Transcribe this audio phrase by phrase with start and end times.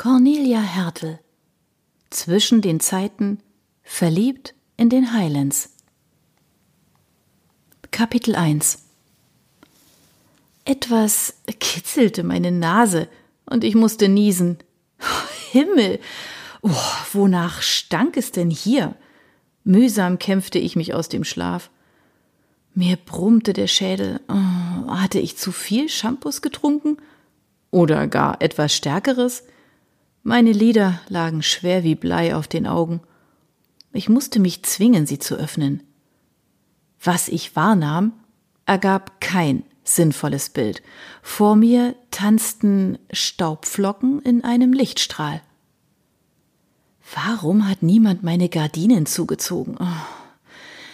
[0.00, 1.18] Cornelia Hertel
[2.08, 3.40] Zwischen den Zeiten
[3.82, 5.70] Verliebt in den Highlands
[7.90, 8.78] Kapitel 1
[10.64, 13.08] Etwas kitzelte meine Nase
[13.44, 14.58] und ich musste niesen.
[15.50, 15.98] Himmel!
[16.62, 16.70] Oh,
[17.12, 18.94] wonach stank es denn hier?
[19.64, 21.70] Mühsam kämpfte ich mich aus dem Schlaf.
[22.72, 24.20] Mir brummte der Schädel.
[24.28, 26.98] Oh, hatte ich zu viel Shampoos getrunken?
[27.72, 29.42] Oder gar etwas Stärkeres?
[30.22, 33.00] Meine Lider lagen schwer wie Blei auf den Augen.
[33.92, 35.82] Ich musste mich zwingen, sie zu öffnen.
[37.02, 38.12] Was ich wahrnahm,
[38.66, 40.82] ergab kein sinnvolles Bild.
[41.22, 45.40] Vor mir tanzten Staubflocken in einem Lichtstrahl.
[47.14, 49.76] Warum hat niemand meine Gardinen zugezogen?
[49.80, 49.86] Oh.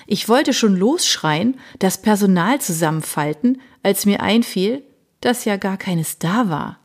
[0.07, 4.83] Ich wollte schon losschreien, das Personal zusammenfalten, als mir einfiel,
[5.21, 6.79] dass ja gar keines da war.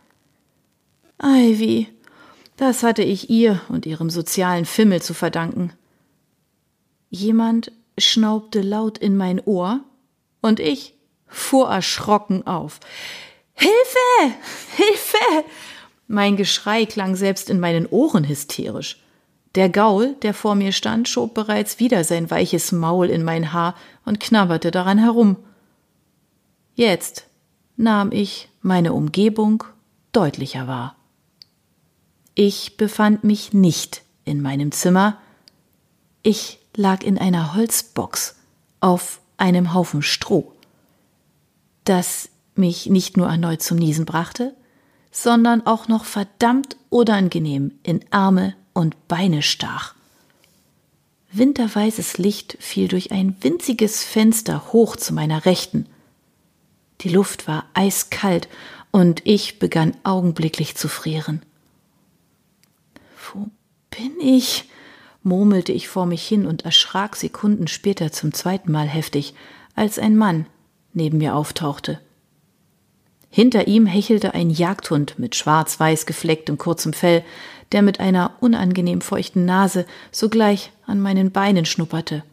[1.22, 1.90] Ivy,
[2.60, 5.72] das hatte ich ihr und ihrem sozialen Fimmel zu verdanken.
[7.10, 9.80] Jemand schnaubte laut in mein Ohr
[10.42, 10.94] und ich
[11.26, 12.82] fuhr erschrocken auf.
[13.54, 14.36] Hilfe!
[14.76, 15.46] Hilfe!
[16.08, 19.02] Mein Geschrei klang selbst in meinen Ohren hysterisch.
[19.56, 23.74] Der Gaul, der vor mir stand, schob bereits wieder sein weiches Maul in mein Haar
[24.04, 25.38] und knabberte daran herum.
[26.76, 27.26] Jetzt
[27.78, 29.64] nahm ich meine Umgebung
[30.12, 30.99] deutlicher wahr.
[32.42, 35.18] Ich befand mich nicht in meinem Zimmer,
[36.24, 38.38] ich lag in einer Holzbox
[38.80, 40.54] auf einem Haufen Stroh,
[41.84, 44.56] das mich nicht nur erneut zum Niesen brachte,
[45.12, 49.94] sondern auch noch verdammt unangenehm in Arme und Beine stach.
[51.34, 55.88] Winterweißes Licht fiel durch ein winziges Fenster hoch zu meiner Rechten.
[57.02, 58.48] Die Luft war eiskalt
[58.92, 61.42] und ich begann augenblicklich zu frieren.
[63.34, 63.48] Wo
[63.90, 64.70] bin ich?
[65.22, 69.34] murmelte ich vor mich hin und erschrak Sekunden später zum zweiten Mal heftig,
[69.76, 70.46] als ein Mann
[70.94, 72.00] neben mir auftauchte.
[73.30, 77.24] Hinter ihm hechelte ein Jagdhund mit schwarz-weiß geflecktem kurzem Fell,
[77.72, 82.24] der mit einer unangenehm feuchten Nase sogleich an meinen Beinen schnupperte.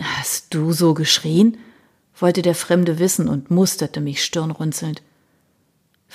[0.00, 1.58] Hast du so geschrien?
[2.16, 5.02] wollte der Fremde wissen und musterte mich stirnrunzelnd.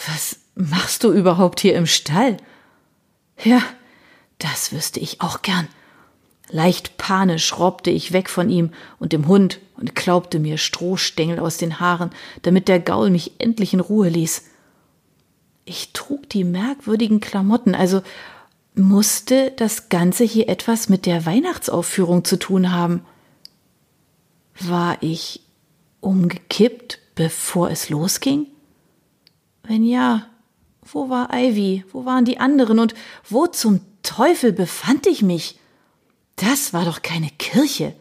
[0.05, 2.37] Was machst du überhaupt hier im Stall?
[3.43, 3.61] Ja,
[4.39, 5.67] das wüsste ich auch gern.
[6.49, 11.57] Leicht panisch robbte ich weg von ihm und dem Hund und klaubte mir Strohstängel aus
[11.57, 12.11] den Haaren,
[12.43, 14.43] damit der Gaul mich endlich in Ruhe ließ.
[15.65, 18.03] Ich trug die merkwürdigen Klamotten, also
[18.75, 23.03] musste das Ganze hier etwas mit der Weihnachtsaufführung zu tun haben.
[24.59, 25.41] War ich
[26.01, 28.47] umgekippt, bevor es losging?
[29.63, 30.27] Wenn ja,
[30.85, 31.83] wo war Ivy?
[31.91, 32.79] Wo waren die anderen?
[32.79, 32.93] Und
[33.27, 35.59] wo zum Teufel befand ich mich?
[36.35, 37.93] Das war doch keine Kirche.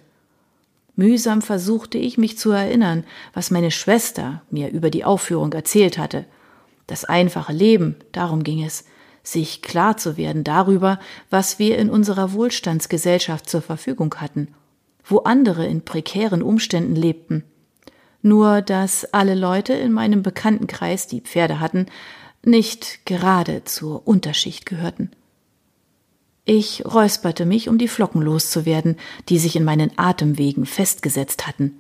[0.97, 6.25] Mühsam versuchte ich mich zu erinnern, was meine Schwester mir über die Aufführung erzählt hatte.
[6.87, 8.85] Das einfache Leben, darum ging es,
[9.23, 11.01] sich klar zu werden darüber,
[11.31, 14.49] was wir in unserer Wohlstandsgesellschaft zur Verfügung hatten,
[15.05, 17.43] wo andere in prekären Umständen lebten.
[18.21, 21.87] Nur, dass alle Leute in meinem Bekanntenkreis, die Pferde hatten,
[22.47, 25.11] nicht gerade zur Unterschicht gehörten.
[26.45, 28.97] Ich räusperte mich, um die Flocken loszuwerden,
[29.29, 31.79] die sich in meinen Atemwegen festgesetzt hatten.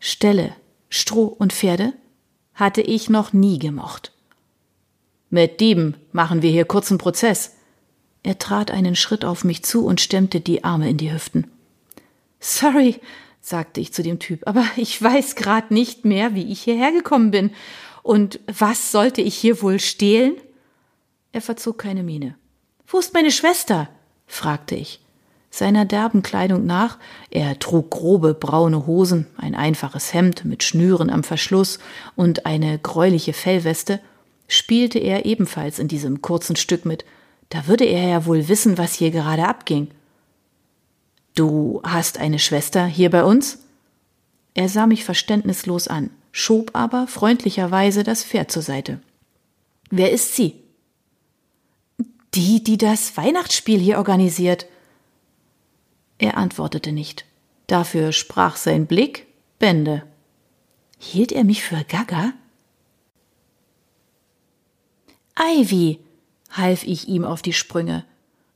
[0.00, 0.52] Ställe,
[0.88, 1.92] Stroh und Pferde
[2.54, 4.12] hatte ich noch nie gemocht.
[5.30, 7.54] Mit Dieben machen wir hier kurzen Prozess.
[8.22, 11.46] Er trat einen Schritt auf mich zu und stemmte die Arme in die Hüften.
[12.40, 12.96] Sorry,
[13.40, 17.30] sagte ich zu dem Typ, aber ich weiß grad nicht mehr, wie ich hierher gekommen
[17.30, 17.50] bin.
[18.08, 20.36] Und was sollte ich hier wohl stehlen?
[21.32, 22.36] Er verzog keine Miene.
[22.86, 23.90] Wo ist meine Schwester?
[24.26, 25.00] fragte ich.
[25.50, 26.96] Seiner derben Kleidung nach,
[27.30, 31.80] er trug grobe braune Hosen, ein einfaches Hemd mit Schnüren am Verschluss
[32.16, 34.00] und eine gräuliche Fellweste,
[34.46, 37.04] spielte er ebenfalls in diesem kurzen Stück mit.
[37.50, 39.88] Da würde er ja wohl wissen, was hier gerade abging.
[41.34, 43.58] Du hast eine Schwester hier bei uns?
[44.54, 49.00] Er sah mich verständnislos an, schob aber freundlicherweise das Pferd zur Seite.
[49.90, 50.62] Wer ist sie?
[52.34, 54.66] Die, die das Weihnachtsspiel hier organisiert.
[56.18, 57.24] Er antwortete nicht.
[57.66, 59.26] Dafür sprach sein Blick
[59.58, 60.04] Bände.
[60.98, 62.32] Hielt er mich für Gaga?
[65.38, 66.00] Ivy,
[66.50, 68.04] half ich ihm auf die Sprünge.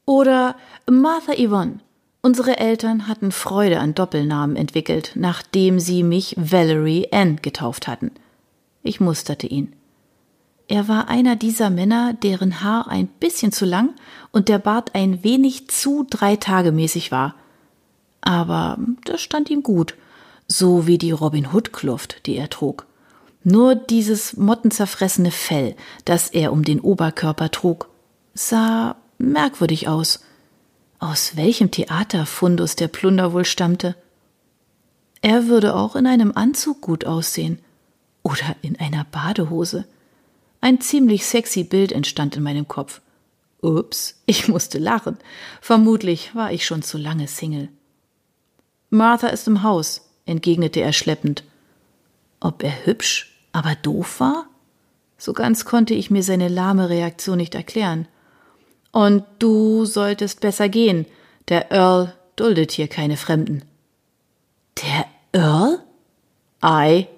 [0.05, 0.57] Oder
[0.91, 1.81] Martha Yvonne.
[2.25, 8.13] Unsere Eltern hatten Freude an Doppelnamen entwickelt, nachdem sie mich Valerie Ann getauft hatten.
[8.85, 9.73] Ich musterte ihn.
[10.69, 13.91] Er war einer dieser Männer, deren Haar ein bisschen zu lang
[14.31, 17.35] und der Bart ein wenig zu dreitagemäßig war.
[18.21, 19.97] Aber das stand ihm gut,
[20.47, 22.87] so wie die Robin Hood Kluft, die er trug.
[23.43, 27.89] Nur dieses mottenzerfressene Fell, das er um den Oberkörper trug,
[28.33, 30.21] sah merkwürdig aus.
[31.03, 33.97] Aus welchem Theaterfundus der Plunder wohl stammte?
[35.21, 37.59] Er würde auch in einem Anzug gut aussehen.
[38.23, 39.85] Oder in einer Badehose.
[40.61, 43.01] Ein ziemlich sexy Bild entstand in meinem Kopf.
[43.63, 45.19] Ups, ich musste lachen.
[45.61, 47.69] Vermutlich war ich schon zu lange Single.
[48.89, 51.43] Martha ist im Haus, entgegnete er schleppend.
[52.39, 54.47] Ob er hübsch, aber doof war?
[55.19, 58.07] So ganz konnte ich mir seine lahme Reaktion nicht erklären.
[58.93, 61.07] Und du solltest besser gehen.
[61.49, 63.65] Der Earl duldet hier keine Fremden.
[64.83, 65.83] Der Earl?
[66.61, 67.09] Ei.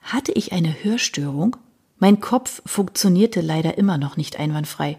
[0.00, 1.56] Hatte ich eine Hörstörung?
[1.98, 4.98] Mein Kopf funktionierte leider immer noch nicht einwandfrei.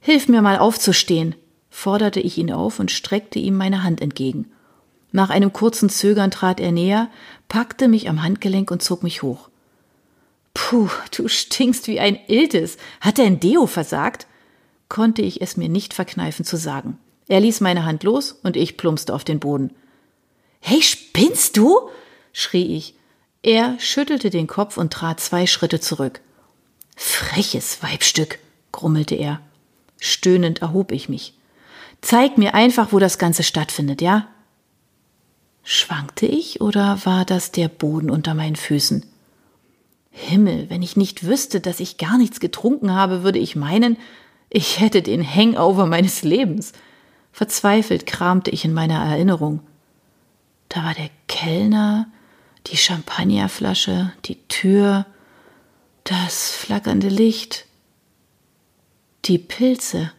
[0.00, 1.34] Hilf mir mal aufzustehen,
[1.70, 4.50] forderte ich ihn auf und streckte ihm meine Hand entgegen.
[5.10, 7.08] Nach einem kurzen Zögern trat er näher,
[7.48, 9.48] packte mich am Handgelenk und zog mich hoch.
[10.52, 12.76] Puh, du stinkst wie ein Iltis.
[13.00, 14.26] Hat dein Deo versagt?
[14.88, 16.98] Konnte ich es mir nicht verkneifen zu sagen.
[17.28, 19.70] Er ließ meine Hand los und ich plumpste auf den Boden.
[20.60, 21.90] Hey, spinnst du?
[22.32, 22.94] schrie ich.
[23.42, 26.20] Er schüttelte den Kopf und trat zwei Schritte zurück.
[26.96, 28.38] Freches Weibstück,
[28.72, 29.40] grummelte er.
[30.00, 31.34] Stöhnend erhob ich mich.
[32.00, 34.28] Zeig mir einfach, wo das Ganze stattfindet, ja?
[35.62, 39.04] Schwankte ich oder war das der Boden unter meinen Füßen?
[40.10, 43.96] Himmel, wenn ich nicht wüsste, dass ich gar nichts getrunken habe, würde ich meinen,
[44.50, 46.72] ich hätte den Hangover meines Lebens.
[47.32, 49.60] Verzweifelt kramte ich in meiner Erinnerung.
[50.68, 52.08] Da war der Kellner,
[52.66, 55.06] die Champagnerflasche, die Tür,
[56.04, 57.66] das flackernde Licht,
[59.24, 60.12] die Pilze.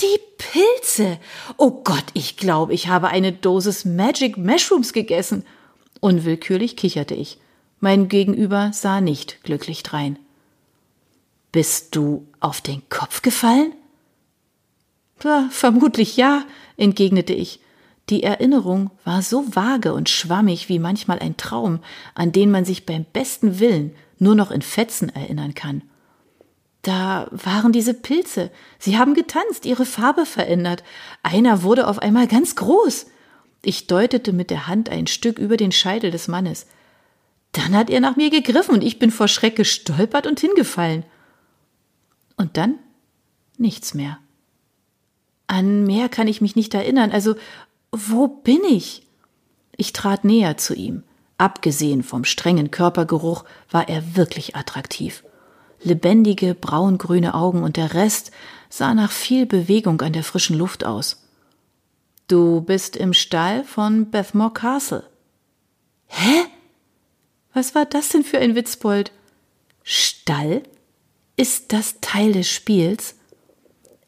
[0.00, 1.18] Die Pilze!
[1.56, 5.44] Oh Gott, ich glaube, ich habe eine Dosis Magic Mushrooms gegessen.
[6.00, 7.38] Unwillkürlich kicherte ich.
[7.80, 10.18] Mein Gegenüber sah nicht glücklich drein.
[11.52, 13.72] Bist du auf den Kopf gefallen?
[15.22, 16.44] Ja, vermutlich ja,
[16.76, 17.60] entgegnete ich.
[18.10, 21.80] Die Erinnerung war so vage und schwammig wie manchmal ein Traum,
[22.14, 25.82] an den man sich beim besten Willen nur noch in Fetzen erinnern kann.
[26.82, 28.50] Da waren diese Pilze.
[28.78, 30.84] Sie haben getanzt, ihre Farbe verändert.
[31.22, 33.06] Einer wurde auf einmal ganz groß.
[33.62, 36.66] Ich deutete mit der Hand ein Stück über den Scheitel des Mannes.
[37.52, 41.04] Dann hat er nach mir gegriffen und ich bin vor Schreck gestolpert und hingefallen.
[42.38, 42.78] Und dann
[43.58, 44.18] nichts mehr.
[45.48, 47.10] An mehr kann ich mich nicht erinnern.
[47.10, 47.34] Also
[47.92, 49.02] wo bin ich?
[49.76, 51.02] Ich trat näher zu ihm.
[51.36, 55.24] Abgesehen vom strengen Körpergeruch war er wirklich attraktiv.
[55.82, 58.32] Lebendige, braungrüne Augen und der Rest
[58.68, 61.24] sah nach viel Bewegung an der frischen Luft aus.
[62.26, 65.08] Du bist im Stall von Bethmore Castle.
[66.06, 66.44] Hä?
[67.54, 69.12] Was war das denn für ein Witzbold?
[69.82, 70.62] Stall?
[71.38, 73.14] Ist das Teil des Spiels?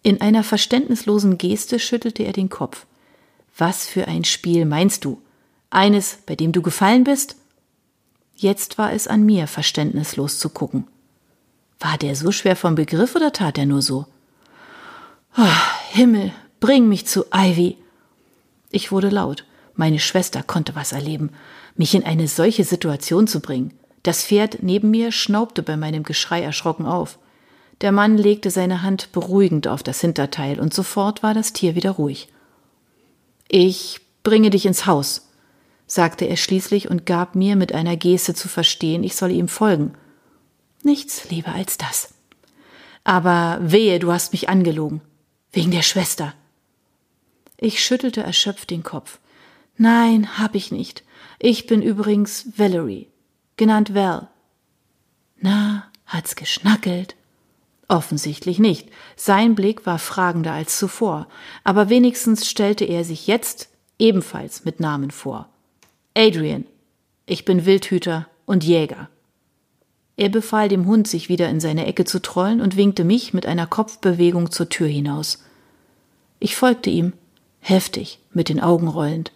[0.03, 2.87] In einer verständnislosen Geste schüttelte er den Kopf.
[3.57, 5.23] Was für ein Spiel meinst du?
[5.71, 7.37] Eines, bei dem du gefallen bist?
[8.35, 10.89] Jetzt war es an mir, verständnislos zu gucken.
[11.79, 14.07] War der so schwer vom Begriff oder tat er nur so?
[15.39, 15.45] Oh,
[15.93, 17.79] Himmel, bring mich zu Ivy.
[18.73, 19.45] Ich wurde laut.
[19.77, 21.31] Meine Schwester konnte was erleben.
[21.77, 23.73] Mich in eine solche Situation zu bringen.
[24.03, 27.19] Das Pferd neben mir schnaubte bei meinem Geschrei erschrocken auf.
[27.81, 31.93] Der Mann legte seine Hand beruhigend auf das Hinterteil und sofort war das Tier wieder
[31.93, 32.29] ruhig.
[33.49, 35.31] Ich bringe dich ins Haus,
[35.87, 39.95] sagte er schließlich und gab mir mit einer Geste zu verstehen, ich solle ihm folgen.
[40.83, 42.15] Nichts lieber als das.
[43.03, 45.01] Aber wehe, du hast mich angelogen.
[45.53, 46.35] Wegen der Schwester.
[47.57, 49.19] Ich schüttelte erschöpft den Kopf.
[49.77, 51.03] Nein, hab ich nicht.
[51.39, 53.09] Ich bin übrigens Valerie,
[53.57, 54.29] genannt Val.
[55.41, 57.17] Na, hat's geschnackelt?
[57.91, 58.89] Offensichtlich nicht.
[59.17, 61.27] Sein Blick war fragender als zuvor,
[61.65, 63.69] aber wenigstens stellte er sich jetzt
[63.99, 65.49] ebenfalls mit Namen vor.
[66.17, 66.67] Adrian,
[67.27, 69.09] ich bin Wildhüter und Jäger.
[70.17, 73.45] Er befahl dem Hund, sich wieder in seine Ecke zu trollen und winkte mich mit
[73.45, 75.43] einer Kopfbewegung zur Tür hinaus.
[76.39, 77.15] Ich folgte ihm,
[77.59, 79.33] heftig, mit den Augen rollend.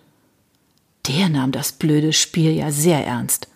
[1.08, 3.48] Der nahm das blöde Spiel ja sehr ernst.